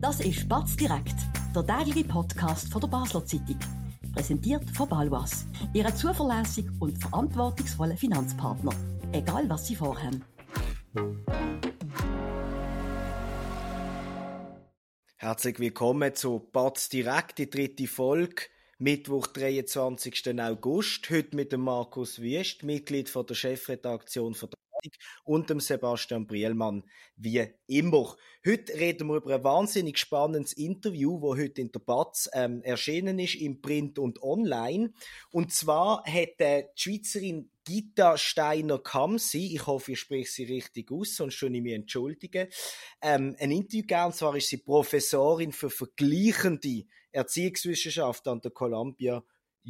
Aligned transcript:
Das 0.00 0.18
ist 0.20 0.48
Batz 0.48 0.76
direkt, 0.76 1.14
der 1.54 1.66
tägliche 1.66 2.08
Podcast 2.08 2.72
von 2.72 2.80
der 2.80 2.88
Basler 2.88 3.22
Zeitung. 3.26 3.58
Präsentiert 4.14 4.64
von 4.70 4.88
Balwas, 4.88 5.44
Ihrem 5.74 5.94
zuverlässigen 5.94 6.74
und 6.80 6.96
verantwortungsvollen 6.96 7.98
Finanzpartner. 7.98 8.72
Egal 9.12 9.46
was 9.50 9.66
Sie 9.66 9.76
vorhaben. 9.76 10.24
Herzlich 15.16 15.60
willkommen 15.60 16.14
zu 16.14 16.48
Batz 16.50 16.88
direkt, 16.88 17.36
die 17.36 17.50
dritte 17.50 17.86
Folge. 17.86 18.44
Mittwoch, 18.78 19.26
23. 19.26 20.40
August. 20.40 21.10
Heute 21.10 21.36
mit 21.36 21.52
dem 21.52 21.60
Markus 21.60 22.22
Wüst, 22.22 22.62
Mitglied 22.62 23.10
von 23.10 23.26
der 23.26 23.34
Chefredaktion 23.34 24.32
von 24.32 24.48
der 24.48 24.58
und 25.24 25.50
dem 25.50 25.60
Sebastian 25.60 26.26
Brielmann, 26.26 26.84
wie 27.16 27.46
immer. 27.66 28.16
Heute 28.46 28.74
reden 28.74 29.08
wir 29.08 29.16
über 29.16 29.34
ein 29.34 29.44
wahnsinnig 29.44 29.98
spannendes 29.98 30.52
Interview, 30.54 31.20
wo 31.20 31.36
heute 31.36 31.60
in 31.60 31.72
der 31.72 31.80
Batz 31.80 32.28
ähm, 32.32 32.62
erschienen 32.62 33.18
ist, 33.18 33.34
im 33.34 33.60
Print 33.60 33.98
und 33.98 34.22
online. 34.22 34.92
Und 35.30 35.52
zwar 35.52 36.04
hat 36.04 36.40
äh, 36.40 36.64
die 36.76 36.80
Schweizerin 36.80 37.50
Gita 37.64 38.16
Steiner-Kamsi, 38.16 39.54
ich 39.54 39.66
hoffe, 39.66 39.92
ich 39.92 40.00
spreche 40.00 40.30
sie 40.30 40.44
richtig 40.44 40.90
aus, 40.90 41.16
sonst 41.16 41.34
schon 41.34 41.54
ich 41.54 41.62
mich 41.62 41.74
entschuldigen, 41.74 42.48
ähm, 43.02 43.36
ein 43.38 43.50
Interview 43.50 43.82
gegeben, 43.82 44.06
und 44.06 44.14
zwar 44.14 44.34
ist 44.36 44.48
sie 44.48 44.56
Professorin 44.58 45.52
für 45.52 45.70
vergleichende 45.70 46.84
Erziehungswissenschaft 47.12 48.26
an 48.28 48.40
der 48.40 48.50
Columbia 48.50 49.22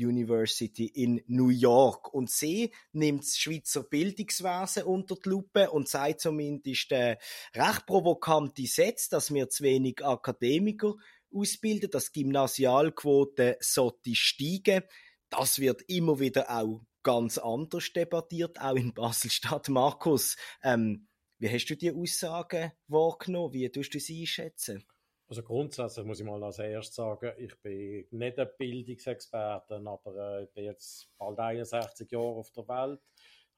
University 0.06 0.86
in 0.86 1.22
New 1.26 1.48
York. 1.48 2.12
Und 2.12 2.30
sie 2.30 2.72
nimmt 2.92 3.22
das 3.22 3.38
Schweizer 3.38 3.82
Bildungswesen 3.82 4.84
unter 4.84 5.16
die 5.16 5.28
Lupe 5.28 5.70
und 5.70 5.88
sagt 5.88 6.20
zumindest 6.20 6.92
äh, 6.92 7.16
recht 7.54 7.86
provokante 7.86 8.66
Sätze, 8.66 9.10
dass 9.10 9.32
wir 9.32 9.48
zu 9.48 9.64
wenig 9.64 10.04
Akademiker 10.04 10.94
ausbilden, 11.32 11.90
dass 11.90 12.12
die 12.12 12.22
Gymnasialquote 12.22 13.56
sollte 13.60 14.14
steigen. 14.14 14.82
Das 15.28 15.58
wird 15.58 15.82
immer 15.88 16.18
wieder 16.18 16.50
auch 16.50 16.82
ganz 17.02 17.38
anders 17.38 17.92
debattiert, 17.92 18.60
auch 18.60 18.74
in 18.74 18.92
Basel-Stadt. 18.92 19.68
Markus, 19.68 20.36
ähm, 20.62 21.08
wie 21.38 21.48
hast 21.48 21.66
du 21.66 21.76
die 21.76 21.92
Aussagen 21.92 22.72
wahrgenommen? 22.88 23.54
Wie 23.54 23.70
tust 23.70 23.94
du 23.94 24.00
sie 24.00 24.20
einschätzen? 24.20 24.84
Also 25.30 25.44
grundsätzlich 25.44 26.04
muss 26.04 26.18
ich 26.18 26.26
mal 26.26 26.42
als 26.42 26.58
erstes 26.58 26.96
sagen, 26.96 27.32
ich 27.38 27.56
bin 27.62 28.04
nicht 28.10 28.36
ein 28.36 28.48
Bildungsexperte, 28.58 29.80
aber 29.86 30.16
äh, 30.16 30.42
ich 30.42 30.50
bin 30.50 30.64
jetzt 30.64 31.08
bald 31.18 31.38
61 31.38 32.10
Jahre 32.10 32.24
auf 32.24 32.50
der 32.50 32.66
Welt, 32.66 33.00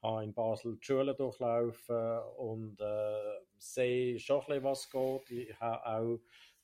habe 0.03 0.23
in 0.23 0.35
Basel 0.35 0.77
die 0.77 0.85
Schule 0.85 1.15
durchlaufen 1.15 2.19
und 2.37 2.79
äh, 2.79 3.39
sehe 3.57 4.19
schon 4.19 4.41
ein 4.41 4.45
bisschen, 4.45 4.63
was 4.63 4.87
geht. 4.87 5.31
Ich 5.31 5.59
habe 5.59 5.83
auch 5.83 6.19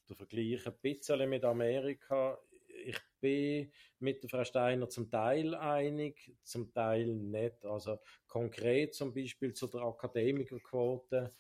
den 0.08 0.16
Vergleich 0.16 0.68
ein 0.68 0.78
bisschen 0.80 1.28
mit 1.28 1.44
Amerika. 1.44 2.38
Ich 2.86 3.00
bin 3.20 3.72
mit 3.98 4.22
der 4.22 4.30
Frau 4.30 4.44
Steiner 4.44 4.90
zum 4.90 5.10
Teil 5.10 5.56
einig, 5.56 6.38
zum 6.44 6.72
Teil 6.72 7.08
nicht. 7.16 7.66
Also 7.66 7.98
konkret 8.28 8.94
zum 8.94 9.12
Beispiel 9.12 9.54
zu 9.54 9.66
der 9.66 9.82
Akademikerquote. 9.82 11.34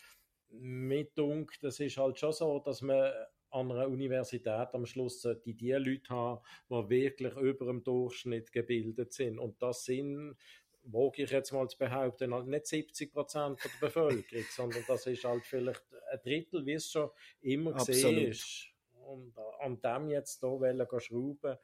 Mit 0.53 1.15
Dunk, 1.15 1.53
das 1.61 1.79
ist 1.79 1.97
halt 1.97 2.17
schon 2.17 2.33
so, 2.33 2.57
dass 2.57 2.81
man 2.81 3.11
an 3.51 3.71
einer 3.71 3.87
Universität 3.87 4.73
am 4.73 4.85
Schluss 4.85 5.27
die 5.45 5.53
die 5.53 5.71
Leute 5.71 6.09
haben, 6.09 6.41
die 6.69 6.89
wirklich 6.89 7.35
über 7.35 7.65
dem 7.65 7.83
Durchschnitt 7.83 8.51
gebildet 8.51 9.13
sind. 9.13 9.39
Und 9.39 9.61
das 9.61 9.85
sind, 9.85 10.35
wage 10.83 11.23
ich 11.23 11.31
jetzt 11.31 11.51
mal 11.51 11.67
zu 11.67 11.77
behaupten, 11.77 12.33
halt 12.33 12.47
nicht 12.47 12.67
70 12.67 13.11
Prozent 13.11 13.59
der 13.63 13.87
Bevölkerung, 13.87 14.45
sondern 14.51 14.83
das 14.87 15.05
ist 15.07 15.23
halt 15.23 15.43
vielleicht 15.45 15.83
ein 16.11 16.19
Drittel, 16.23 16.65
wie 16.65 16.73
es 16.73 16.91
schon 16.91 17.09
immer 17.41 17.73
gesehen 17.73 18.29
ist. 18.29 18.67
Und 19.05 19.33
an 19.59 19.81
dem 19.81 20.09
jetzt 20.09 20.39
hier 20.39 20.99
schrauben, 20.99 21.57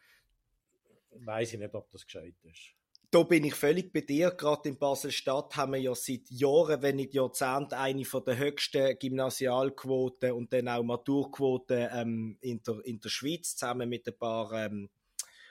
weiß 1.12 1.54
ich 1.54 1.60
nicht, 1.60 1.76
ob 1.76 1.90
das 1.92 2.06
gescheit 2.06 2.36
ist 2.44 2.76
da 3.16 3.24
bin 3.24 3.46
ich 3.46 3.56
völlig 3.56 3.94
bei 3.94 4.02
dir. 4.02 4.32
Gerade 4.32 4.68
in 4.68 4.78
Basel-Stadt 4.78 5.56
haben 5.56 5.72
wir 5.72 5.80
ja 5.80 5.96
seit 5.96 6.30
Jahren, 6.30 6.82
wenn 6.82 6.98
nicht 6.98 7.14
Jahrzehnten, 7.14 7.76
eine 7.76 8.04
von 8.04 8.26
der 8.26 8.38
höchsten 8.38 9.00
Gymnasialquoten 9.00 10.34
und 10.34 10.52
dann 10.52 10.68
auch 10.68 10.84
Maturquoten 10.84 11.88
ähm, 11.94 12.38
in, 12.42 12.62
der, 12.64 12.82
in 12.84 13.00
der 13.00 13.08
Schweiz, 13.08 13.56
zusammen 13.56 13.88
mit 13.88 14.06
ein 14.06 14.18
paar 14.18 14.52
ähm, 14.52 14.90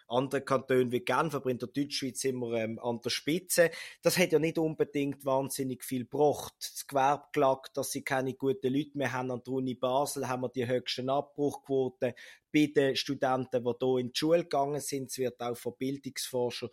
anderen 0.09 0.44
Kantonen 0.44 0.93
wie 0.93 1.06
Genf, 1.06 1.34
aber 1.34 1.49
in 1.49 1.56
der 1.56 1.69
Deutschschweiz 1.69 2.21
sind 2.21 2.37
wir 2.37 2.53
ähm, 2.53 2.78
an 2.81 3.00
der 3.00 3.09
Spitze. 3.09 3.71
Das 4.03 4.19
hat 4.19 4.33
ja 4.33 4.39
nicht 4.39 4.59
unbedingt 4.59 5.25
wahnsinnig 5.25 5.84
viel 5.84 6.05
gebracht. 6.05 6.53
Das 6.59 6.87
Gewerbe 6.87 7.28
klagt, 7.33 7.78
dass 7.78 7.93
sie 7.93 8.03
keine 8.03 8.34
guten 8.34 8.75
Leute 8.75 8.99
mehr 8.99 9.15
haben. 9.15 9.31
An 9.31 9.43
der 9.43 9.55
Uni 9.55 9.75
Basel 9.75 10.28
haben 10.28 10.43
wir 10.43 10.50
die 10.50 10.66
höchsten 10.66 11.09
Abbruchquoten 11.09 12.12
bei 12.53 12.66
den 12.66 12.94
Studenten, 12.94 13.65
die 13.65 13.75
hier 13.78 13.99
in 14.00 14.12
die 14.12 14.19
Schule 14.19 14.43
gegangen 14.43 14.83
sind. 14.83 15.10
Es 15.10 15.16
wird 15.16 15.41
auch 15.41 15.56
von 15.56 15.75
Bildungsforschern 15.78 16.69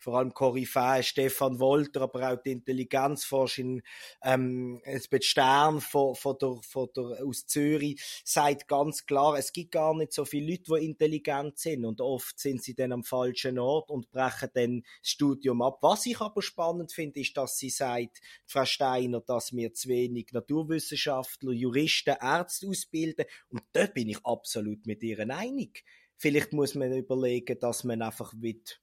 vor 0.00 0.18
allem 0.18 0.32
Koryphäe 0.32 1.02
Stefan 1.02 1.60
Wolter, 1.60 2.02
aber 2.02 2.32
auch 2.32 2.42
die 2.42 2.52
Intelligenzforscherin 2.52 3.82
ähm, 4.22 4.80
Elsbeth 4.84 5.24
Stern 5.24 5.80
von, 5.80 6.14
von 6.14 6.36
der, 6.40 6.56
von 6.62 6.88
der, 6.96 7.24
aus 7.24 7.46
Zürich 7.46 8.02
sagt 8.24 8.66
ganz 8.66 9.04
klar, 9.04 9.36
es 9.38 9.52
gibt 9.52 9.72
gar 9.72 9.94
nicht 9.94 10.12
so 10.12 10.24
viele 10.24 10.52
Leute, 10.52 10.74
die 10.74 10.86
intelligent 10.86 11.58
sind 11.58 11.84
und 11.84 12.00
oft 12.00 12.38
sind 12.40 12.62
sie 12.62 12.74
dann 12.74 12.92
am 12.92 13.04
falschen 13.04 13.58
Ort 13.58 13.90
und 13.90 14.10
brechen 14.10 14.48
dann 14.54 14.82
das 15.02 15.10
Studium 15.10 15.60
ab. 15.62 15.78
Was 15.82 16.06
ich 16.06 16.20
aber 16.20 16.40
spannend 16.40 16.92
finde, 16.92 17.20
ist, 17.20 17.36
dass 17.36 17.58
sie 17.58 17.70
sagt, 17.70 18.20
Frau 18.46 18.64
Steiner, 18.64 19.20
dass 19.20 19.52
wir 19.52 19.74
zu 19.74 19.88
wenig 19.88 20.28
Naturwissenschaftler, 20.32 21.52
Juristen, 21.52 22.16
Ärzte 22.20 22.68
ausbilden 22.68 23.26
und 23.50 23.62
dort 23.72 23.94
bin 23.94 24.08
ich 24.08 24.24
absolut 24.24 24.86
mit 24.86 25.02
ihr 25.02 25.18
einig. 25.20 25.84
Vielleicht 26.16 26.52
muss 26.52 26.74
man 26.74 26.92
überlegen, 26.92 27.58
dass 27.58 27.84
man 27.84 28.02
einfach 28.02 28.34
mit 28.34 28.80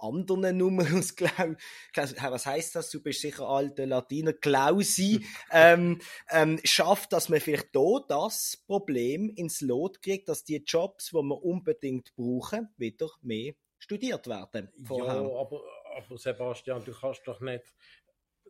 anderen 0.00 0.56
Numerus 0.56 1.16
Klaus, 1.16 1.56
was 1.94 2.46
heißt 2.46 2.76
das? 2.76 2.90
Du 2.90 3.02
bist 3.02 3.20
sicher 3.20 3.48
alter 3.48 3.86
Latiner, 3.86 4.32
Klausi, 4.32 5.24
ähm, 5.52 6.00
ähm, 6.30 6.60
schafft, 6.64 7.12
dass 7.12 7.28
man 7.28 7.40
vielleicht 7.40 7.74
da 7.74 8.00
das 8.08 8.62
Problem 8.66 9.30
ins 9.30 9.60
Lot 9.60 10.02
kriegt, 10.02 10.28
dass 10.28 10.44
die 10.44 10.62
Jobs, 10.66 11.10
die 11.10 11.16
wir 11.16 11.42
unbedingt 11.42 12.14
brauchen, 12.16 12.68
wieder 12.76 13.08
mehr 13.22 13.54
studiert 13.78 14.26
werden. 14.26 14.70
Vorher. 14.84 15.14
Ja, 15.14 15.20
aber, 15.20 15.62
aber 15.96 16.18
Sebastian, 16.18 16.84
du 16.84 16.92
kannst 16.92 17.22
doch 17.26 17.40
nicht 17.40 17.64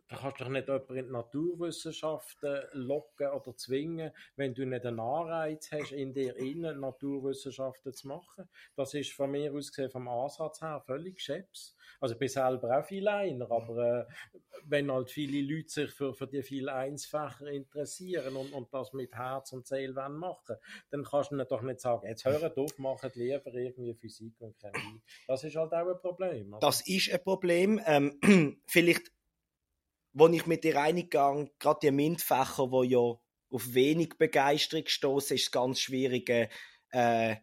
da 0.09 0.17
kannst 0.17 0.39
du 0.39 0.43
doch 0.43 0.51
nicht 0.51 0.67
jemanden 0.67 0.97
in 0.97 1.05
die 1.05 1.11
Naturwissenschaften 1.11 2.63
locken 2.73 3.27
oder 3.27 3.55
zwingen, 3.55 4.11
wenn 4.35 4.55
du 4.55 4.65
nicht 4.65 4.85
einen 4.85 4.99
Anreiz 4.99 5.71
hast, 5.71 5.91
in 5.91 6.13
dir 6.13 6.35
innen 6.35 6.79
Naturwissenschaften 6.79 7.93
zu 7.93 8.07
machen. 8.07 8.49
Das 8.75 8.95
ist 8.95 9.13
von 9.13 9.29
mir 9.29 9.53
aus 9.53 9.69
gesehen, 9.69 9.91
vom 9.91 10.07
Ansatz 10.07 10.61
her 10.61 10.81
völlig 10.85 11.21
scheps. 11.21 11.75
Also 11.99 12.13
ich 12.13 12.19
bin 12.19 12.27
selber 12.27 12.79
auch 12.79 12.85
viel 12.85 13.07
einer, 13.07 13.51
aber 13.51 14.07
äh, 14.07 14.39
wenn 14.63 14.91
halt 14.91 15.11
viele 15.11 15.41
Leute 15.41 15.69
sich 15.69 15.91
für, 15.91 16.13
für 16.13 16.27
die 16.27 16.41
vielen 16.41 16.69
Einsfächer 16.69 17.47
interessieren 17.47 18.35
und, 18.35 18.51
und 18.53 18.73
das 18.73 18.93
mit 18.93 19.13
Herz 19.13 19.51
und 19.53 19.67
Seele 19.67 19.95
wollen 19.95 20.17
machen, 20.17 20.55
dann 20.89 21.03
kannst 21.03 21.29
du 21.29 21.35
ihnen 21.35 21.47
doch 21.47 21.61
nicht 21.61 21.81
sagen, 21.81 22.07
jetzt 22.07 22.25
hören 22.25 22.51
auf, 22.55 22.77
machen 22.79 23.11
lieber 23.13 23.53
irgendwie 23.53 23.93
Physik 23.93 24.41
und 24.41 24.57
Chemie. 24.57 25.01
Das 25.27 25.43
ist 25.43 25.55
halt 25.55 25.71
auch 25.73 25.87
ein 25.87 25.99
Problem. 25.99 26.53
Oder? 26.53 26.59
Das 26.61 26.87
ist 26.87 27.11
ein 27.11 27.23
Problem. 27.23 27.79
Ähm, 27.85 28.59
vielleicht 28.65 29.11
wo 30.13 30.27
ich 30.27 30.45
mit 30.45 30.63
dir 30.63 30.81
eingegangen, 30.81 31.49
gerade 31.59 31.79
die 31.83 31.91
MINT-Fächer, 31.91 32.71
wo 32.71 32.83
ja 32.83 32.99
auf 32.99 33.73
wenig 33.73 34.17
Begeisterung 34.17 34.85
stoßen, 34.85 35.35
ist 35.35 35.43
es 35.43 35.51
ganz 35.51 35.79
schwierig, 35.79 36.29
äh, 36.91 37.35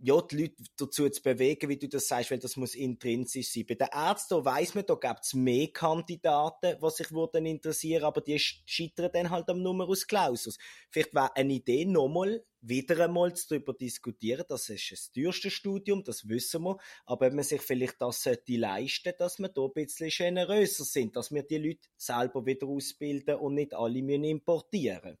ja, 0.00 0.20
die 0.22 0.42
Leute 0.42 0.62
dazu 0.76 1.08
zu 1.08 1.22
bewegen, 1.22 1.68
wie 1.68 1.76
du 1.76 1.88
das 1.88 2.06
sagst, 2.06 2.30
weil 2.30 2.38
das 2.38 2.56
muss 2.56 2.74
intrinsisch 2.74 3.52
sein. 3.52 3.66
Bei 3.66 3.74
den 3.74 3.88
Ärzten 3.92 4.44
weiss 4.44 4.74
man, 4.74 4.86
da 4.86 4.94
gibt 4.94 5.24
es 5.24 5.34
mehr 5.34 5.68
Kandidaten, 5.68 6.78
die 6.80 6.90
sich 6.90 7.10
würden 7.10 7.46
interessieren, 7.46 8.04
aber 8.04 8.20
die 8.20 8.38
scheitern 8.38 9.10
dann 9.12 9.30
halt 9.30 9.48
am 9.48 9.60
Numerus 9.60 10.06
Clausus. 10.06 10.58
Vielleicht 10.90 11.14
wäre 11.14 11.34
eine 11.34 11.54
Idee, 11.54 11.84
nochmal, 11.84 12.44
wieder 12.60 13.04
einmal 13.04 13.32
darüber 13.48 13.72
diskutieren, 13.72 14.44
das 14.48 14.68
ist 14.68 14.90
das 14.90 15.12
teuerste 15.12 15.50
Studium, 15.50 16.02
das 16.02 16.28
wissen 16.28 16.62
wir, 16.62 16.76
aber 17.06 17.26
wenn 17.26 17.36
man 17.36 17.44
sich 17.44 17.60
vielleicht 17.60 18.00
das 18.00 18.22
sollte 18.22 18.56
leisten, 18.56 19.12
dass 19.16 19.38
wir 19.38 19.48
da 19.48 19.62
ein 19.62 19.72
bisschen 19.72 20.10
generöser 20.10 20.84
sind, 20.84 21.14
dass 21.16 21.32
wir 21.32 21.44
die 21.44 21.58
Leute 21.58 21.88
selber 21.96 22.44
wieder 22.46 22.66
ausbilden 22.66 23.36
und 23.36 23.54
nicht 23.54 23.74
alle 23.74 24.02
müssen 24.02 24.24
importieren 24.24 25.18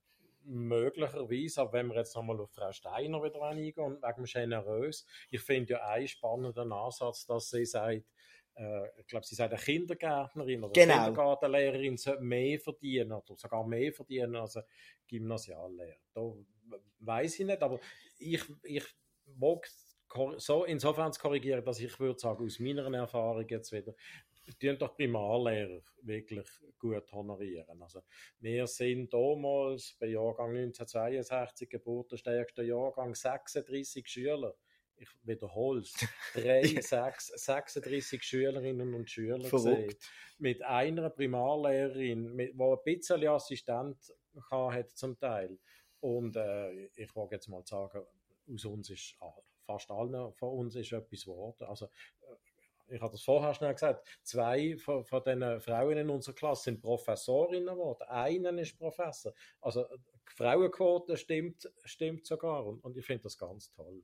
möglicherweise, 0.48 1.60
aber 1.60 1.74
wenn 1.74 1.88
wir 1.88 1.96
jetzt 1.96 2.16
nochmal 2.16 2.40
auf 2.40 2.50
Frau 2.50 2.72
Steiner 2.72 3.22
wieder 3.22 3.42
eingehen, 3.42 3.98
wegen 4.00 4.24
generös, 4.24 5.06
ich 5.30 5.40
finde 5.40 5.74
ja 5.74 5.86
einen 5.86 6.08
spannenden 6.08 6.72
Ansatz, 6.72 7.26
dass 7.26 7.50
sie 7.50 7.66
sagt, 7.66 8.04
äh, 8.54 9.00
ich 9.00 9.06
glaube, 9.06 9.26
sie 9.26 9.34
sagt, 9.34 9.52
eine 9.52 9.62
Kindergärtnerin 9.62 10.64
oder 10.64 10.72
genau. 10.72 10.94
Kindergartenlehrerin 10.94 11.96
sollte 11.96 12.22
mehr 12.22 12.58
verdienen 12.58 13.12
oder 13.12 13.36
sogar 13.36 13.66
mehr 13.66 13.92
verdienen 13.92 14.36
als 14.36 14.56
ein 14.56 14.64
Gymnasiallehrer. 15.06 15.96
Da 16.14 16.32
weiß 17.00 17.40
ich 17.40 17.46
nicht, 17.46 17.62
aber 17.62 17.78
ich, 18.18 18.42
ich 18.64 18.84
mag 19.36 19.68
so 20.38 20.64
insofern 20.64 21.12
zu 21.12 21.20
korrigieren, 21.20 21.64
dass 21.64 21.80
ich 21.80 21.98
würde 22.00 22.18
sagen, 22.18 22.44
aus 22.44 22.58
meiner 22.58 22.96
Erfahrung 22.96 23.46
jetzt 23.46 23.72
wieder, 23.72 23.94
die 24.60 24.76
doch 24.76 24.96
Primarlehrer 24.96 25.82
wirklich 26.02 26.46
gut 26.78 27.10
honorieren. 27.12 27.82
Also, 27.82 28.02
wir 28.40 28.66
sind 28.66 29.12
damals 29.12 29.96
bei 29.98 30.06
Jahrgang 30.06 30.56
1962 30.56 31.68
geburtenstärkster 31.68 32.62
Jahrgang 32.62 33.14
36 33.14 34.06
Schüler. 34.08 34.54
Ich 34.96 35.08
wiederhole 35.22 35.80
es. 35.80 35.94
36 36.34 38.22
Schülerinnen 38.22 38.94
und 38.94 39.08
Schüler 39.08 39.48
gesehen, 39.48 39.94
mit 40.38 40.62
einer 40.62 41.10
Primarlehrerin, 41.10 42.34
mit, 42.34 42.54
die 42.54 42.62
ein 42.62 42.76
bisschen 42.84 43.26
Assistent 43.28 43.96
hat 44.50 44.90
zum 44.90 45.18
Teil. 45.18 45.58
Und 46.00 46.36
äh, 46.36 46.86
ich 46.96 47.14
wollte 47.14 47.36
jetzt 47.36 47.48
mal 47.48 47.64
sagen, 47.64 48.04
aus 48.52 48.64
uns 48.64 48.90
ist 48.90 49.16
fast 49.68 49.90
allen 49.90 50.32
von 50.34 50.48
uns 50.58 50.76
ist 50.76 50.92
etwas 50.92 51.24
geworden. 51.24 51.64
Also 51.64 51.88
ich 52.88 53.00
habe 53.00 53.12
das 53.12 53.22
vorher 53.22 53.54
schnell 53.54 53.72
gesagt, 53.72 54.06
zwei 54.22 54.76
von, 54.76 55.04
von 55.04 55.22
den 55.24 55.60
Frauen 55.60 55.98
in 55.98 56.10
unserer 56.10 56.34
Klasse 56.34 56.64
sind 56.64 56.80
Professorinnen 56.80 57.74
geworden. 57.74 58.02
Einer 58.08 58.56
ist 58.58 58.78
Professor. 58.78 59.32
Also 59.60 59.84
die 59.84 60.36
Frauenquote 60.36 61.16
stimmt, 61.16 61.70
stimmt 61.84 62.26
sogar 62.26 62.66
und, 62.66 62.82
und 62.84 62.96
ich 62.96 63.04
finde 63.04 63.24
das 63.24 63.38
ganz 63.38 63.70
toll. 63.70 64.02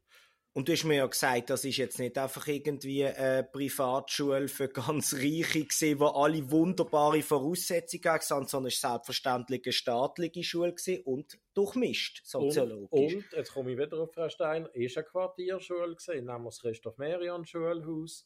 Und 0.57 0.69
du 0.69 0.73
hast 0.73 0.85
mir 0.85 0.99
ja 0.99 1.07
gesagt, 1.07 1.51
das 1.51 1.65
ist 1.65 1.79
jetzt 1.79 1.99
nicht 1.99 2.17
einfach 2.17 2.47
irgendwie 2.47 3.05
eine 3.05 3.43
Privatschule 3.43 4.47
für 4.47 4.69
ganz 4.69 5.13
Reiche 5.13 5.65
gewesen, 5.65 5.99
wo 5.99 6.07
alle 6.07 6.49
wunderbare 6.49 7.23
Voraussetzungen 7.23 8.05
hatten, 8.05 8.47
sondern 8.47 8.67
es 8.67 8.81
war 8.85 8.93
selbstverständlich 8.93 9.63
eine 9.65 9.73
staatliche 9.73 10.45
Schule 10.45 10.73
gewesen 10.73 11.03
und 11.07 11.41
durchmischt, 11.55 12.21
soziologisch. 12.25 12.89
Und, 12.93 13.25
und 13.25 13.33
jetzt 13.33 13.53
komme 13.53 13.73
ich 13.73 13.79
wieder 13.79 13.99
auf 13.99 14.15
Frau 14.15 14.29
Steiner, 14.29 14.73
ist 14.77 14.97
eine 14.97 15.05
Quartierschule 15.05 15.97
gewesen, 15.97 16.25
nämlich 16.25 16.55
das 16.55 16.61
Christoph 16.61 16.99
Merian 16.99 17.45
Schulhaus 17.45 18.25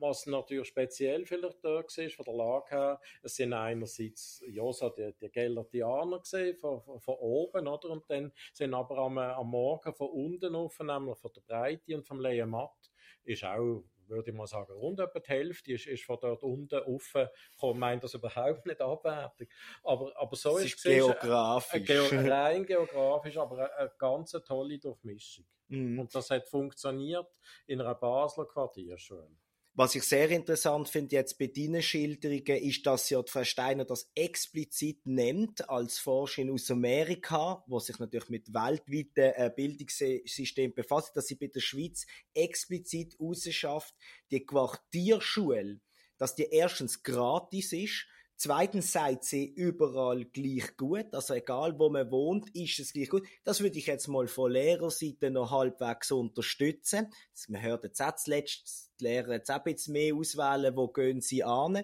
was 0.00 0.26
natürlich 0.26 0.68
speziell 0.68 1.26
vielleicht 1.26 1.64
da 1.64 1.76
war, 1.76 1.84
von 1.84 2.24
der 2.24 2.34
Lage 2.34 2.70
her, 2.70 3.00
es 3.22 3.36
sind 3.36 3.52
einerseits 3.52 4.42
ja, 4.46 4.70
so 4.72 4.88
die, 4.90 5.12
die 5.20 5.30
Gellertianer 5.30 6.20
gesehen, 6.20 6.56
von, 6.56 6.80
von, 6.82 7.00
von, 7.00 7.14
oben, 7.16 7.66
oder? 7.66 7.90
Und 7.90 8.08
dann 8.10 8.32
sind 8.52 8.74
aber 8.74 8.98
am, 8.98 9.18
am 9.18 9.50
Morgen 9.50 9.94
von 9.94 10.08
unten 10.08 10.54
auf, 10.54 10.78
nämlich 10.80 11.18
von 11.18 11.30
der 11.34 11.40
Breite 11.42 11.96
und 11.96 12.06
vom 12.06 12.20
Lehenmatt, 12.20 12.90
ist 13.24 13.44
auch 13.44 13.84
würde 14.08 14.30
ich 14.30 14.36
mal 14.36 14.46
sagen, 14.46 14.72
rund 14.72 15.00
etwa 15.00 15.20
die 15.20 15.28
Hälfte 15.28 15.72
ist, 15.72 15.86
ist 15.86 16.04
von 16.04 16.18
dort 16.20 16.42
unten 16.42 16.80
offen 16.80 17.28
Ich 17.56 17.74
meine 17.74 18.00
das 18.00 18.14
überhaupt 18.14 18.66
nicht 18.66 18.80
abwertig. 18.80 19.50
Aber, 19.84 20.12
aber 20.16 20.36
so 20.36 20.56
ist 20.58 20.76
es 20.76 20.82
geografisch. 20.82 21.86
Geo 21.86 22.04
rein 22.10 22.64
geografisch, 22.64 23.36
aber 23.36 23.58
eine, 23.58 23.76
eine 23.76 23.92
ganz 23.98 24.32
tolle 24.46 24.78
Durchmischung. 24.78 25.46
Mm. 25.68 25.98
Und 25.98 26.14
das 26.14 26.30
hat 26.30 26.48
funktioniert 26.48 27.28
in 27.66 27.80
einer 27.80 27.94
Basler 27.94 28.46
Quartierschule. 28.46 29.30
Was 29.78 29.94
ich 29.94 30.02
sehr 30.02 30.28
interessant 30.30 30.88
finde 30.88 31.14
jetzt 31.14 31.38
bei 31.38 31.46
deinen 31.46 31.82
Schilderungen, 31.82 32.64
ist, 32.64 32.84
dass 32.84 33.08
ja 33.10 33.22
Frau 33.24 33.44
Steiner 33.44 33.84
das 33.84 34.10
explizit 34.16 35.06
nennt 35.06 35.70
als 35.70 36.00
Forscherin 36.00 36.50
aus 36.50 36.68
Amerika, 36.72 37.62
wo 37.68 37.78
sich 37.78 37.96
natürlich 38.00 38.28
mit 38.28 38.52
weltweiten 38.52 39.34
äh, 39.36 39.52
Bildungssystemen 39.54 40.74
befasst, 40.74 41.16
dass 41.16 41.28
sie 41.28 41.36
bei 41.36 41.46
der 41.46 41.60
Schweiz 41.60 42.06
explizit 42.34 43.14
rausschafft, 43.20 43.94
die 44.32 44.44
Quartierschule, 44.44 45.78
dass 46.16 46.34
die 46.34 46.48
erstens 46.50 47.04
gratis 47.04 47.72
ist 47.72 48.08
Zweitens 48.40 48.92
sagt 48.92 49.24
sie 49.24 49.46
überall 49.46 50.24
gleich 50.24 50.76
gut, 50.76 51.12
also 51.12 51.34
egal 51.34 51.76
wo 51.76 51.90
man 51.90 52.08
wohnt, 52.12 52.48
ist 52.54 52.78
es 52.78 52.92
gleich 52.92 53.08
gut. 53.08 53.26
Das 53.42 53.60
würde 53.60 53.76
ich 53.78 53.86
jetzt 53.86 54.06
mal 54.06 54.28
von 54.28 54.52
Lehrerseite 54.52 55.32
noch 55.32 55.50
halbwegs 55.50 56.12
unterstützen. 56.12 57.08
Man 57.48 57.62
hört 57.62 57.82
jetzt 57.82 58.00
auch 58.00 58.14
zuletzt, 58.14 58.92
die 59.00 59.04
Lehrer 59.04 59.32
jetzt 59.32 59.50
auch 59.50 59.64
ein 59.64 59.76
mehr 59.88 60.14
auswählen, 60.14 60.76
wo 60.76 60.86
gehen 60.86 61.20
sie 61.20 61.42
an. 61.42 61.82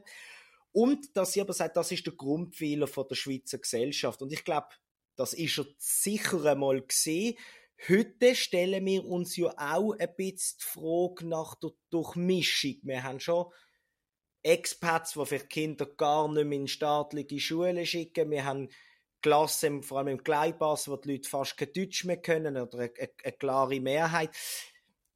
Und 0.71 1.17
dass 1.17 1.33
sie 1.33 1.41
aber 1.41 1.55
sagt, 1.55 1.77
das 1.77 1.91
ist 1.91 2.06
der 2.06 2.12
Grundpfeiler 2.12 2.87
von 2.87 3.09
der 3.09 3.17
Schweizer 3.17 3.59
Gesellschaft. 3.59 4.23
Und 4.23 4.33
ich 4.33 4.45
glaube, 4.45 4.69
das 5.17 5.33
ist 5.33 5.59
er 5.59 5.67
sicher 5.79 6.45
einmal 6.45 6.83
gesehen. 6.83 7.37
Heute 7.89 8.37
stellen 8.37 8.87
wir 8.87 9.05
uns 9.05 9.37
ja 9.37 9.53
auch 9.59 9.93
ein 9.99 10.15
bisschen 10.17 10.59
die 10.61 10.65
Frage 10.65 11.27
nach 11.27 11.57
der 11.57 11.71
Durchmischung. 11.91 12.77
Wir 12.85 13.03
haben 13.03 13.19
schon 13.19 13.47
Expats, 14.44 15.14
die 15.14 15.26
vielleicht 15.26 15.50
Kinder 15.50 15.87
gar 15.87 16.29
nicht 16.29 16.44
mehr 16.46 16.58
in 16.58 16.69
staatliche 16.69 17.41
Schulen 17.41 17.85
schicken. 17.87 18.31
Wir 18.31 18.44
haben 18.44 18.69
Klassen, 19.23 19.82
vor 19.82 19.99
allem 19.99 20.08
im 20.08 20.19
Gleipass, 20.19 20.87
wo 20.87 20.96
die 20.96 21.12
Leute 21.12 21.29
fast 21.29 21.56
kein 21.56 21.73
Deutsch 21.73 22.05
mehr 22.05 22.19
können 22.19 22.58
oder 22.58 22.79
eine, 22.79 22.93
eine, 22.99 23.11
eine 23.25 23.32
klare 23.32 23.81
Mehrheit. 23.81 24.31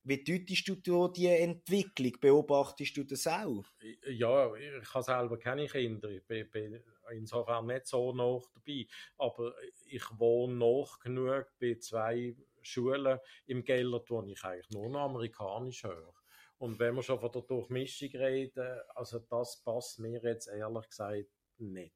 Wie 0.02 0.24
deutest 0.24 0.66
du 0.66 1.08
diese 1.08 1.36
Entwicklung? 1.36 2.12
Beobachtest 2.18 2.96
du 2.96 3.04
das 3.04 3.26
auch? 3.26 3.64
Ja, 4.06 4.54
ich 4.54 4.94
habe 4.94 5.04
selber 5.04 5.38
keine 5.38 5.66
Kinder. 5.66 6.08
Ich 6.08 6.26
bin, 6.26 6.82
insofern 7.12 7.66
nicht 7.66 7.86
so 7.86 8.14
nah 8.14 8.40
dabei. 8.54 8.86
Aber 9.18 9.54
ich 9.86 10.04
wohne 10.12 10.54
noch 10.54 10.98
genug 11.00 11.46
bei 11.60 11.76
zwei 11.78 12.34
Schulen 12.62 13.18
im 13.46 13.62
Gellert, 13.64 14.08
wo 14.10 14.22
ich 14.22 14.42
eigentlich 14.42 14.70
nur 14.70 14.88
noch 14.88 15.00
amerikanisch 15.00 15.84
höre. 15.84 16.14
Und 16.58 16.78
wenn 16.78 16.94
wir 16.94 17.02
schon 17.02 17.20
von 17.20 17.30
der 17.30 17.42
Durchmischung 17.42 18.10
reden, 18.10 18.80
also 18.94 19.20
das 19.20 19.62
passt 19.62 19.98
mir 20.00 20.20
jetzt 20.22 20.48
ehrlich 20.48 20.88
gesagt 20.88 21.26
nicht. 21.58 21.94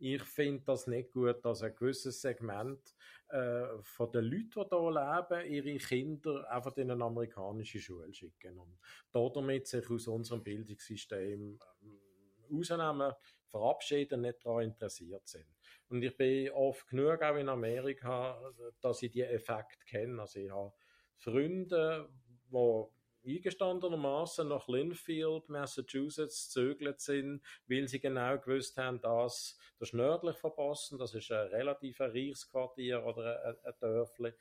Ich 0.00 0.22
finde 0.22 0.62
das 0.64 0.86
nicht 0.86 1.10
gut, 1.10 1.44
dass 1.44 1.62
ein 1.62 1.74
gewisses 1.74 2.20
Segment 2.20 2.94
äh, 3.30 3.66
von 3.82 4.12
den 4.12 4.24
Leuten, 4.24 4.64
die 4.70 4.76
hier 4.76 4.90
leben, 4.92 5.52
ihre 5.52 5.78
Kinder 5.78 6.50
einfach 6.50 6.76
in 6.76 6.90
eine 6.92 7.04
amerikanische 7.04 7.80
Schule 7.80 8.14
schicken 8.14 8.58
und 8.58 8.78
damit 9.12 9.66
sich 9.66 9.90
aus 9.90 10.06
unserem 10.06 10.44
Bildungssystem 10.44 11.58
äh, 11.82 12.54
rausnehmen, 12.54 13.12
verabschieden, 13.50 14.20
nicht 14.20 14.44
daran 14.44 14.64
interessiert 14.64 15.26
sind. 15.26 15.48
Und 15.88 16.02
ich 16.02 16.16
bin 16.16 16.50
oft 16.50 16.86
genug 16.86 17.22
auch 17.22 17.36
in 17.36 17.48
Amerika, 17.48 18.40
dass 18.80 19.02
ich 19.02 19.10
die 19.10 19.22
Effekte 19.22 19.84
kenne. 19.86 20.20
Also 20.20 20.38
ich 20.38 20.50
habe 20.50 20.72
Freunde, 21.16 22.08
die 22.50 22.97
eingestandenermaßen 23.26 24.48
nach 24.48 24.68
Linfield, 24.68 25.48
Massachusetts 25.48 26.50
zögert 26.50 27.00
sind, 27.00 27.42
weil 27.66 27.88
sie 27.88 28.00
genau 28.00 28.38
gewusst 28.38 28.76
haben, 28.76 29.00
dass 29.00 29.58
das 29.78 29.92
nördlich 29.92 30.36
von 30.36 30.54
Boston, 30.54 30.98
das 30.98 31.14
ist 31.14 31.30
ein 31.30 31.48
relativ 31.48 32.00
reiches 32.00 32.48
Quartier 32.48 33.04
oder 33.04 33.44
ein, 33.44 33.56
ein 33.64 33.74
Dörfli. 33.80 34.32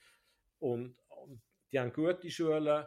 Und, 0.60 0.96
und 1.10 1.42
die 1.72 1.80
haben 1.80 1.94
gute 1.94 2.30
Schulen, 2.30 2.86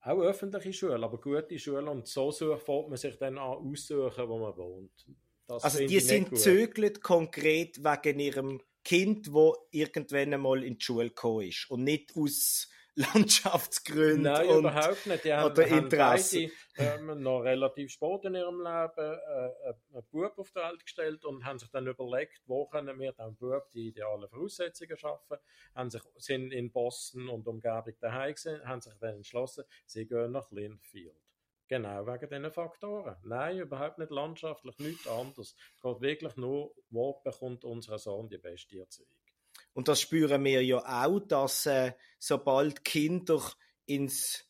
auch 0.00 0.20
öffentliche 0.20 0.72
Schulen, 0.72 1.02
aber 1.02 1.20
gute 1.20 1.58
Schulen. 1.58 1.88
Und 1.88 2.06
so 2.06 2.30
fängt 2.30 2.88
man 2.88 2.96
sich 2.96 3.16
dann 3.18 3.38
an 3.38 3.58
aussuchen, 3.58 4.28
wo 4.28 4.38
man 4.38 4.56
wohnt. 4.56 5.06
Das 5.46 5.64
also 5.64 5.86
die 5.86 6.00
sind 6.00 6.38
zögert 6.38 7.00
konkret 7.00 7.82
wegen 7.82 8.20
ihrem 8.20 8.62
Kind, 8.84 9.32
wo 9.32 9.56
irgendwann 9.70 10.34
einmal 10.34 10.62
in 10.62 10.78
die 10.78 10.84
Schule 10.84 11.08
gekommen 11.08 11.48
ist 11.48 11.70
und 11.70 11.84
nicht 11.84 12.14
aus 12.16 12.68
Landschaftsgründe 12.98 14.30
Nein, 14.30 14.48
und, 14.48 14.58
überhaupt 14.60 15.06
nicht. 15.06 15.24
Die 15.24 15.32
haben, 15.32 15.52
oder 15.52 15.66
Interesse. 15.66 16.50
Beide, 16.76 16.94
ähm, 16.94 17.22
noch 17.22 17.40
relativ 17.40 17.92
spät 17.92 18.24
in 18.24 18.34
ihrem 18.34 18.58
Leben 18.58 18.98
äh, 18.98 19.94
einen 19.94 20.06
Bub 20.10 20.36
auf 20.36 20.50
die 20.50 20.56
Welt 20.56 20.84
gestellt 20.84 21.24
und 21.24 21.44
haben 21.44 21.58
sich 21.58 21.70
dann 21.70 21.86
überlegt, 21.86 22.42
wo 22.46 22.66
können 22.66 22.98
wir 22.98 23.12
dem 23.12 23.36
Bub 23.36 23.70
die 23.70 23.88
idealen 23.88 24.28
Voraussetzungen 24.28 24.96
schaffen. 24.96 25.38
Haben 25.74 25.90
sich, 25.90 26.02
sind 26.16 26.52
in 26.52 26.72
Boston 26.72 27.28
und 27.28 27.46
Umgebung 27.46 27.94
daheim 28.00 28.34
gewesen, 28.34 28.66
haben 28.66 28.80
sich 28.80 28.94
dann 29.00 29.16
entschlossen, 29.16 29.64
sie 29.86 30.06
gehen 30.06 30.32
nach 30.32 30.50
Linfield. 30.50 31.14
Genau 31.68 32.06
wegen 32.06 32.28
diesen 32.28 32.50
Faktoren. 32.50 33.16
Nein, 33.22 33.58
überhaupt 33.58 33.98
nicht 33.98 34.10
landschaftlich, 34.10 34.78
nichts 34.78 35.06
anderes. 35.06 35.54
Es 35.76 35.82
geht 35.82 36.00
wirklich 36.00 36.36
nur, 36.36 36.74
wo 36.90 37.20
bekommt 37.22 37.64
unser 37.64 37.98
Sohn 37.98 38.28
die 38.28 38.38
beste 38.38 38.78
Erziehung. 38.78 39.10
Und 39.72 39.88
das 39.88 40.00
spüren 40.00 40.44
wir 40.44 40.64
ja 40.64 40.78
auch, 41.04 41.20
dass 41.20 41.66
äh, 41.66 41.92
sobald 42.18 42.84
Kinder 42.84 43.40
ins 43.86 44.48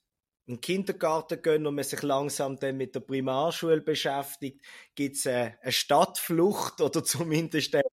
in 0.49 0.55
den 0.55 0.61
Kindergarten 0.63 1.43
gehen 1.43 1.67
und 1.67 1.75
man 1.75 1.85
sich 1.85 2.01
langsam 2.01 2.57
dann 2.57 2.79
mit 2.79 2.95
der 2.95 3.01
Primarschule 3.01 3.83
beschäftigt, 3.83 4.65
gibt 4.95 5.17
es 5.17 5.27
äh, 5.27 5.53
eine 5.61 5.73
Stadtflucht 5.73 6.81
oder 6.81 7.05
zumindest 7.05 7.75
eine, 7.75 7.85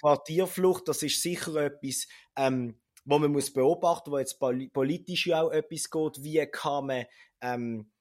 Quartierflucht. 0.00 0.88
Das 0.88 1.02
ist 1.02 1.22
sicher 1.22 1.54
etwas, 1.56 2.08
ähm, 2.36 2.80
wo 3.04 3.18
man 3.18 3.30
muss 3.30 3.52
beobachten, 3.52 4.10
wo 4.10 4.18
jetzt 4.18 4.40
politisch 4.72 5.26
ja 5.26 5.42
auch 5.42 5.52
etwas 5.52 5.90
geht. 5.90 6.24
Wie 6.24 6.44
kann 6.46 6.86
man 6.86 7.04
ähm, 7.40 7.92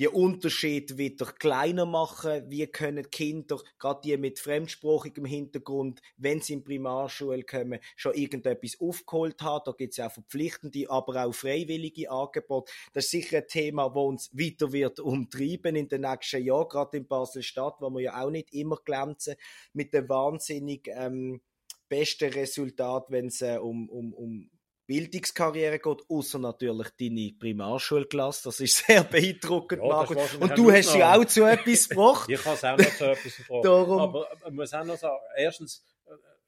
die 0.00 0.08
Unterschied 0.08 0.96
wieder 0.96 1.26
kleiner 1.26 1.84
machen. 1.84 2.50
Wie 2.50 2.66
können 2.66 3.10
Kinder, 3.10 3.60
gerade 3.78 4.00
die 4.02 4.16
mit 4.16 4.38
fremdsprachigem 4.38 5.26
Hintergrund, 5.26 6.00
wenn 6.16 6.40
sie 6.40 6.54
in 6.54 6.64
Primarschule 6.64 7.42
kommen, 7.42 7.80
schon 7.96 8.14
irgendetwas 8.14 8.80
aufgeholt 8.80 9.42
haben. 9.42 9.64
Da 9.66 9.72
gibt 9.72 9.92
es 9.92 9.98
ja 9.98 10.06
auch 10.06 10.12
verpflichtende, 10.12 10.88
aber 10.88 11.26
auch 11.26 11.34
freiwillige 11.34 12.10
Angebote. 12.10 12.72
Das 12.94 13.04
ist 13.04 13.10
sicher 13.10 13.38
ein 13.38 13.48
Thema, 13.48 13.90
das 13.90 13.96
uns 13.96 14.30
weiter 14.32 14.72
wird 14.72 15.00
umtreiben 15.00 15.76
in 15.76 15.90
den 15.90 16.00
nächsten 16.00 16.42
Jahren, 16.42 16.70
gerade 16.70 16.96
in 16.96 17.06
Basel-Stadt, 17.06 17.76
wo 17.80 17.90
wir 17.90 18.00
ja 18.00 18.24
auch 18.24 18.30
nicht 18.30 18.54
immer 18.54 18.78
glänzen 18.82 19.34
mit 19.74 19.92
dem 19.92 20.08
wahnsinnig 20.08 20.88
ähm, 20.88 21.42
besten 21.90 22.32
Resultat, 22.32 23.04
wenn 23.10 23.26
es 23.26 23.42
äh, 23.42 23.58
um, 23.58 23.90
um, 23.90 24.14
um 24.14 24.50
Bildungskarriere 24.90 25.78
geht, 25.78 25.98
außer 26.08 26.40
natürlich 26.40 26.88
deine 26.98 27.32
Primarschulklasse. 27.38 28.48
Das 28.48 28.58
ist 28.58 28.76
sehr 28.86 29.04
beeindruckend, 29.04 29.80
Ja, 29.82 29.86
Markus. 29.88 30.34
Und 30.34 30.58
du 30.58 30.72
hast 30.72 30.96
ja 30.96 31.14
auch 31.16 31.24
zu 31.24 31.44
etwas 31.44 31.88
gebracht. 31.88 32.28
Ich 32.28 32.42
kann 32.42 32.54
es 32.54 32.64
auch 32.64 32.76
noch 32.76 32.96
zu 32.96 33.04
etwas 33.04 33.36
gebracht. 33.36 33.64
Darum- 33.64 34.00
Aber 34.00 34.28
man 34.42 34.54
muss 34.56 34.74
auch 34.74 34.84
noch 34.84 34.96
sagen, 34.96 35.20
erstens, 35.36 35.84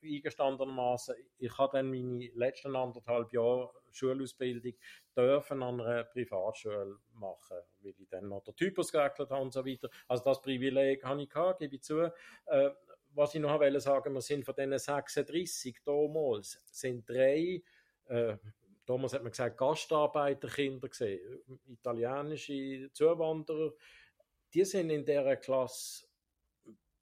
äh, 0.03 0.17
eingestandenermaßen, 0.17 1.15
ich 1.39 1.57
habe 1.57 1.77
dann 1.79 1.89
meine 1.89 2.29
letzten 2.35 2.75
anderthalb 2.75 3.33
Jahre 3.33 3.71
Schulausbildung 3.93 4.73
dürfen 5.17 5.63
an 5.63 5.81
einer 5.81 6.03
Privatschule 6.03 6.97
machen, 7.15 7.59
weil 7.83 7.95
ich 7.97 8.09
dann 8.09 8.29
noch 8.29 8.43
den 8.43 8.57
Typus 8.57 8.91
geregelt 8.91 9.31
habe 9.31 9.41
und 9.43 9.53
so 9.53 9.65
weiter. 9.65 9.89
Also 10.09 10.25
das 10.25 10.43
Privileg 10.43 11.05
habe 11.05 11.23
ich 11.23 11.29
gehabt, 11.29 11.61
gebe 11.61 11.77
ich 11.77 11.83
zu. 11.83 12.01
Äh, 12.47 12.71
was 13.15 13.35
ich 13.37 13.41
noch 13.41 13.61
wollte 13.61 13.79
sagen, 13.79 14.15
wir 14.15 14.21
sind 14.23 14.45
von 14.45 14.55
diesen 14.57 14.77
36 14.77 15.77
damals, 15.85 16.59
sind 16.73 17.09
drei, 17.09 17.63
äh, 18.13 18.39
damals 18.87 19.13
hat 19.15 19.23
man 19.23 19.31
gesagt, 19.33 19.59
Gastarbeiterkinder 19.59 20.89
gesehen, 20.89 21.41
italienische 21.67 22.91
Zuwanderer, 22.93 23.73
die 24.53 24.65
sind 24.65 24.91
in 24.91 25.05
dieser 25.05 25.37
Klasse 25.37 26.07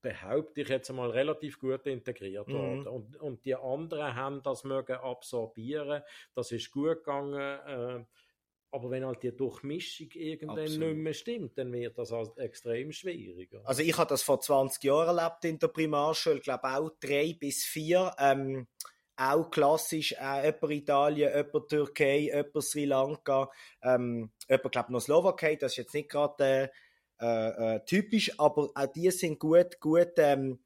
behaupte 0.03 0.63
ich 0.63 0.69
jetzt 0.69 0.91
einmal, 0.91 1.11
relativ 1.11 1.59
gut 1.59 1.87
integriert 1.87 2.49
Mhm. 2.49 2.53
worden. 2.55 2.87
Und, 2.89 3.17
und 3.17 3.45
die 3.45 3.55
anderen 3.55 4.15
haben 4.15 4.43
das 4.43 4.65
mögen 4.65 4.97
absorbieren. 4.97 6.03
Das 6.35 6.53
ist 6.53 6.71
gut 6.71 7.05
gegangen. 7.05 7.35
Äh, 7.39 8.05
aber 8.73 8.91
wenn 8.91 9.05
halt 9.05 9.23
die 9.23 9.37
Durchmischung 9.37 10.09
irgendwann 10.13 10.61
Absolut. 10.61 10.89
nicht 10.91 10.97
mehr 11.03 11.13
stimmt, 11.13 11.59
dann 11.59 11.73
wird 11.73 11.99
das 11.99 12.13
halt 12.13 12.39
extrem 12.39 12.93
schwierig. 12.93 13.53
Also 13.65 13.83
ich 13.83 13.99
habe 13.99 14.09
das 14.09 14.23
vor 14.23 14.41
20 14.41 14.85
Jahren 14.85 15.19
erlebt 15.19 15.45
in 15.45 15.59
der 15.59 15.69
Primarschule, 15.69 16.37
ich 16.37 16.43
glaube 16.43 16.69
auch 16.69 16.91
drei 17.01 17.37
bis 17.39 17.65
vier. 17.65 18.15
Ähm, 18.19 18.69
auch 19.21 19.51
klassisch, 19.51 20.13
äh, 20.13 20.45
jemand 20.47 20.71
Italien, 20.71 21.33
jemand 21.35 21.69
Türkei, 21.69 22.31
jemand 22.33 22.65
Sri 22.65 22.87
Lanka, 22.87 23.51
ähm, 23.83 24.31
jemand, 24.49 24.73
glaube 24.73 24.93
noch 24.93 25.01
Slowakei, 25.01 25.57
das 25.57 25.73
ist 25.73 25.79
jetzt 25.79 25.95
nicht 25.95 26.09
gerade 26.09 26.45
äh, 26.45 26.69
äh, 27.21 27.77
äh, 27.77 27.85
typisch, 27.85 28.33
aber 28.39 28.71
auch 28.75 28.87
die 28.87 29.11
sind 29.11 29.39
gut, 29.39 29.79
gut 29.79 30.13
ähm, 30.17 30.59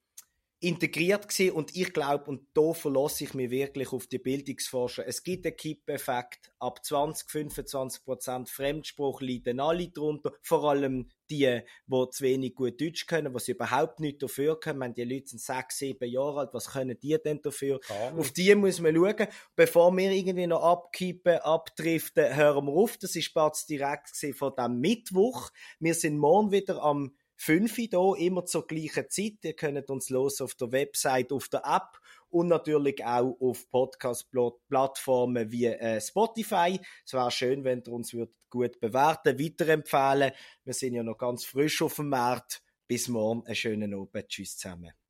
integriert 0.60 1.28
gewesen 1.28 1.52
und 1.52 1.76
ich 1.76 1.92
glaube, 1.92 2.24
und 2.24 2.46
da 2.54 2.72
verlasse 2.72 3.24
ich 3.24 3.34
mich 3.34 3.50
wirklich 3.50 3.92
auf 3.92 4.06
die 4.06 4.18
Bildungsforscher, 4.18 5.06
es 5.06 5.22
gibt 5.22 5.46
einen 5.46 5.56
Kipp-Effekt, 5.56 6.52
ab 6.58 6.84
20, 6.84 7.30
25 7.30 8.04
Prozent 8.04 8.48
Fremdspruch 8.48 9.20
leiden 9.20 9.60
alle 9.60 9.88
drunter, 9.88 10.32
vor 10.42 10.70
allem 10.70 11.08
die, 11.30 11.60
die 11.86 12.06
zu 12.10 12.24
wenig 12.24 12.54
gut 12.54 12.80
Deutsch 12.80 13.06
können, 13.06 13.34
was 13.34 13.48
überhaupt 13.48 14.00
nicht 14.00 14.22
dafür 14.22 14.58
können, 14.58 14.80
wenn 14.80 14.94
die 14.94 15.04
Leute 15.04 15.28
sind 15.28 15.40
sechs, 15.40 15.78
sieben 15.78 16.08
Jahre 16.08 16.40
alt, 16.40 16.54
was 16.54 16.70
können 16.70 16.98
die 16.98 17.16
denn 17.22 17.40
dafür? 17.42 17.80
Gar. 17.86 18.18
Auf 18.18 18.32
die 18.32 18.54
muss 18.54 18.80
man 18.80 18.94
schauen. 18.94 19.26
Bevor 19.56 19.96
wir 19.96 20.10
irgendwie 20.10 20.46
noch 20.46 20.62
abkippen, 20.62 21.38
abdriften, 21.38 22.34
hören 22.36 22.66
wir 22.66 22.72
auf. 22.72 22.96
Das 22.98 23.16
ist 23.16 23.32
bereits 23.34 23.66
direkt 23.66 24.10
von 24.34 24.52
dem 24.56 24.80
Mittwoch. 24.80 25.50
Wir 25.78 25.94
sind 25.94 26.18
morgen 26.18 26.52
wieder 26.52 26.82
am 26.82 27.14
5 27.36 27.78
Uhr 27.78 27.88
da, 27.90 28.14
immer 28.18 28.44
zur 28.44 28.66
gleichen 28.66 29.08
Zeit. 29.10 29.38
Ihr 29.42 29.54
könnt 29.54 29.90
uns 29.90 30.10
los 30.10 30.40
auf 30.40 30.54
der 30.54 30.72
Website, 30.72 31.32
auf 31.32 31.48
der 31.48 31.62
App 31.64 31.98
und 32.30 32.48
natürlich 32.48 33.04
auch 33.04 33.36
auf 33.40 33.68
Podcast-Plattformen 33.70 35.50
wie 35.50 35.66
äh, 35.66 36.00
Spotify. 36.00 36.80
Es 37.04 37.12
wäre 37.12 37.30
schön, 37.30 37.64
wenn 37.64 37.82
ihr 37.86 37.92
uns 37.92 38.12
würdet 38.12 38.34
gut 38.50 38.80
bewerten, 38.80 39.38
weiterempfehlen. 39.38 40.32
Wir 40.64 40.74
sind 40.74 40.94
ja 40.94 41.02
noch 41.02 41.18
ganz 41.18 41.44
frisch 41.44 41.82
auf 41.82 41.96
dem 41.96 42.08
Markt. 42.08 42.62
Bis 42.86 43.08
morgen, 43.08 43.44
einen 43.46 43.54
schönen 43.54 43.94
Abend. 43.94 44.28
Tschüss 44.28 44.56
zusammen. 44.56 45.03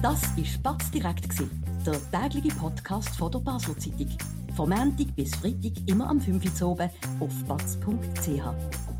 Das 0.00 0.22
war 0.36 0.44
Spatz 0.44 0.90
direkt, 0.92 1.26
der 1.84 2.30
tägliche 2.30 2.54
Podcast 2.54 3.16
von 3.16 3.32
der 3.32 3.40
Basler 3.40 3.76
Zeitung. 3.76 4.16
Vom 4.54 4.68
Montag 4.68 5.14
bis 5.16 5.34
Freitag 5.34 5.72
immer 5.86 6.08
am 6.08 6.20
5 6.20 6.62
Uhr 6.62 6.68
oben 6.68 6.88
auf 7.18 7.44
batz.ch. 7.48 8.28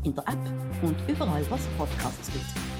In 0.03 0.13
der 0.13 0.27
App 0.27 0.83
und 0.83 0.97
überall, 1.07 1.45
was 1.49 1.61
Podcasts 1.77 2.29
gibt. 2.33 2.78